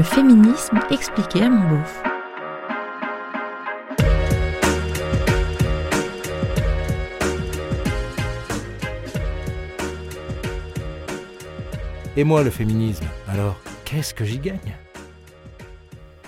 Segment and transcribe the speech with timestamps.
[0.00, 2.02] Le féminisme expliqué à mon beauf.
[12.16, 14.74] Et moi, le féminisme, alors, qu'est-ce que j'y gagne?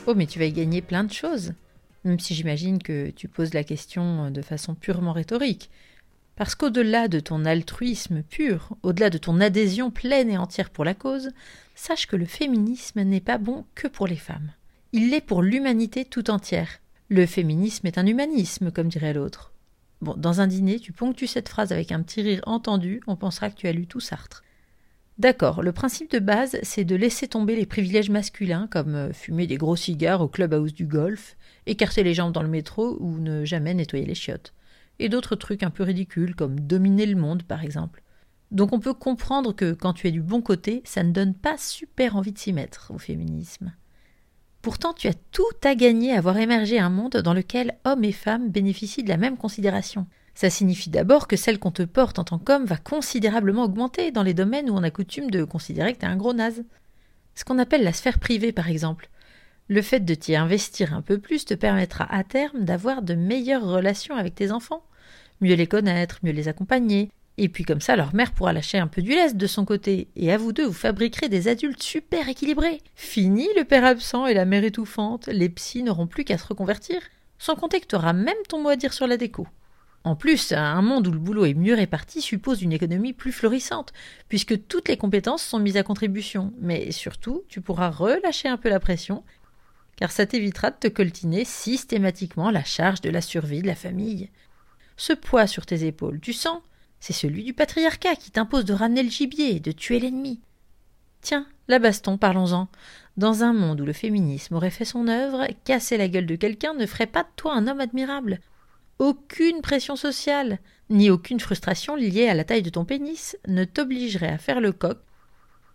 [0.07, 1.54] Oh, mais tu vas y gagner plein de choses.
[2.04, 5.71] Même si j'imagine que tu poses la question de façon purement rhétorique.
[6.37, 10.95] Parce qu'au-delà de ton altruisme pur, au-delà de ton adhésion pleine et entière pour la
[10.95, 11.31] cause,
[11.75, 14.53] sache que le féminisme n'est pas bon que pour les femmes.
[14.93, 16.81] Il l'est pour l'humanité tout entière.
[17.08, 19.53] Le féminisme est un humanisme, comme dirait l'autre.
[20.00, 23.50] Bon, dans un dîner, tu ponctues cette phrase avec un petit rire entendu, on pensera
[23.50, 24.43] que tu as lu tout Sartre.
[25.19, 29.46] D'accord, le principe de base, c'est de laisser tomber les privilèges masculins, comme euh, fumer
[29.46, 31.36] des gros cigares au clubhouse du golf,
[31.67, 34.55] écarter les jambes dans le métro ou ne jamais nettoyer les chiottes
[34.98, 38.03] et d'autres trucs un peu ridicules comme dominer le monde par exemple.
[38.50, 41.56] Donc on peut comprendre que quand tu es du bon côté, ça ne donne pas
[41.56, 43.72] super envie de s'y mettre au féminisme.
[44.61, 48.12] Pourtant, tu as tout à gagner à voir émerger un monde dans lequel hommes et
[48.12, 50.06] femmes bénéficient de la même considération.
[50.34, 54.22] Ça signifie d'abord que celle qu'on te porte en tant qu'homme va considérablement augmenter dans
[54.22, 56.62] les domaines où on a coutume de considérer que t'es un gros naze.
[57.34, 59.11] Ce qu'on appelle la sphère privée, par exemple.
[59.69, 63.66] Le fait de t'y investir un peu plus te permettra à terme d'avoir de meilleures
[63.66, 64.84] relations avec tes enfants,
[65.42, 68.86] mieux les connaître, mieux les accompagner, et puis comme ça leur mère pourra lâcher un
[68.86, 72.28] peu du lest de son côté, et à vous deux vous fabriquerez des adultes super
[72.28, 72.80] équilibrés.
[72.94, 77.00] Fini le père absent et la mère étouffante, les psys n'auront plus qu'à se reconvertir,
[77.38, 79.46] sans compter que t'auras même ton mot à dire sur la déco.
[80.04, 83.92] En plus, un monde où le boulot est mieux réparti suppose une économie plus florissante,
[84.28, 86.52] puisque toutes les compétences sont mises à contribution.
[86.60, 89.22] Mais surtout, tu pourras relâcher un peu la pression
[89.96, 94.30] car ça t'évitera de te coltiner systématiquement la charge de la survie de la famille.
[94.96, 96.60] Ce poids sur tes épaules, tu sens
[97.00, 100.40] C'est celui du patriarcat qui t'impose de ramener le gibier et de tuer l'ennemi.
[101.20, 102.68] Tiens, la baston, parlons-en.
[103.16, 106.75] Dans un monde où le féminisme aurait fait son œuvre, casser la gueule de quelqu'un
[106.75, 108.41] ne ferait pas de toi un homme admirable.
[108.98, 110.58] Aucune pression sociale,
[110.91, 114.72] ni aucune frustration liée à la taille de ton pénis ne t'obligerait à faire le
[114.72, 114.98] coq.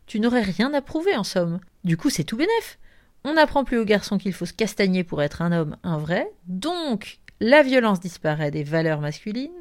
[0.05, 1.59] Tu n'aurais rien à prouver en somme.
[1.83, 2.79] Du coup, c'est tout bénef.
[3.23, 6.31] On n'apprend plus aux garçons qu'il faut se castagner pour être un homme, un vrai,
[6.45, 9.51] donc la violence disparaît des valeurs masculines,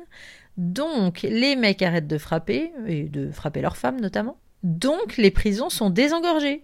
[0.57, 5.71] donc les mecs arrêtent de frapper, et de frapper leurs femmes notamment, donc les prisons
[5.71, 6.63] sont désengorgées.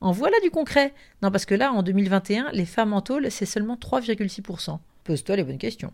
[0.00, 0.94] En voilà du concret.
[1.22, 4.78] Non, parce que là, en 2021, les femmes en tôle, c'est seulement 3,6%.
[5.04, 5.92] Pose-toi les bonnes questions.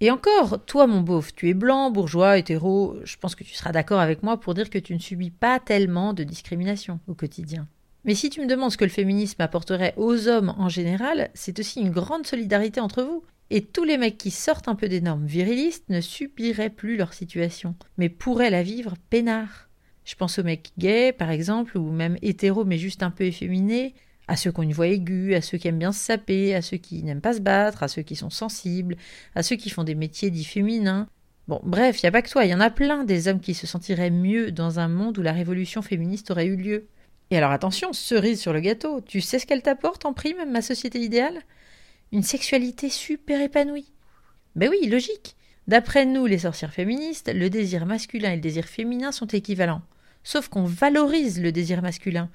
[0.00, 3.72] Et encore, toi, mon beauf, tu es blanc, bourgeois, hétéro, je pense que tu seras
[3.72, 7.66] d'accord avec moi pour dire que tu ne subis pas tellement de discrimination au quotidien.
[8.04, 11.58] Mais si tu me demandes ce que le féminisme apporterait aux hommes en général, c'est
[11.58, 13.24] aussi une grande solidarité entre vous.
[13.50, 17.14] Et tous les mecs qui sortent un peu des normes virilistes ne subiraient plus leur
[17.14, 19.68] situation, mais pourraient la vivre peinard.
[20.04, 23.94] Je pense aux mecs gays, par exemple, ou même hétéros mais juste un peu efféminés,
[24.28, 26.62] à ceux qui ont une voix aiguë, à ceux qui aiment bien se saper, à
[26.62, 28.96] ceux qui n'aiment pas se battre, à ceux qui sont sensibles,
[29.36, 31.08] à ceux qui font des métiers dits féminins.
[31.46, 33.40] Bon, bref, il n'y a pas que toi, il y en a plein des hommes
[33.40, 36.88] qui se sentiraient mieux dans un monde où la révolution féministe aurait eu lieu.
[37.30, 40.62] Et alors attention, cerise sur le gâteau, tu sais ce qu'elle t'apporte en prime, ma
[40.62, 41.42] société idéale?
[42.12, 43.92] Une sexualité super épanouie.
[44.54, 45.36] Ben oui, logique.
[45.66, 49.82] D'après nous, les sorcières féministes, le désir masculin et le désir féminin sont équivalents.
[50.22, 52.30] Sauf qu'on valorise le désir masculin.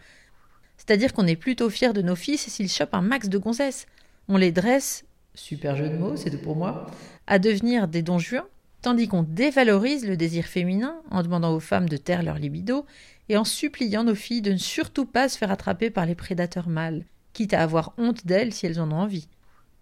[0.78, 3.88] C'est-à-dire qu'on est plutôt fier de nos fils s'ils chopent un max de gonzesses.
[4.28, 5.06] On les dresse,
[5.36, 6.88] super jeu de mots, c'est tout pour moi,
[7.28, 8.48] à devenir des dons juins,
[8.82, 12.86] tandis qu'on dévalorise le désir féminin en demandant aux femmes de taire leur libido
[13.30, 16.68] et en suppliant nos filles de ne surtout pas se faire attraper par les prédateurs
[16.68, 19.28] mâles, quitte à avoir honte d'elles si elles en ont envie.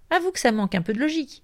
[0.09, 1.43] Avoue que ça manque un peu de logique.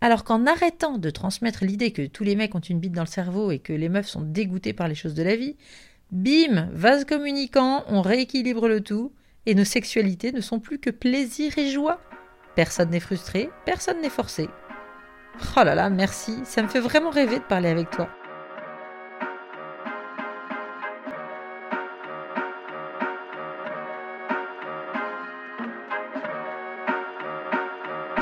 [0.00, 3.08] Alors qu'en arrêtant de transmettre l'idée que tous les mecs ont une bite dans le
[3.08, 5.56] cerveau et que les meufs sont dégoûtées par les choses de la vie,
[6.10, 9.12] bim, vase communicant, on rééquilibre le tout,
[9.46, 12.00] et nos sexualités ne sont plus que plaisir et joie.
[12.54, 14.48] Personne n'est frustré, personne n'est forcé.
[15.56, 18.08] Oh là là, merci, ça me fait vraiment rêver de parler avec toi.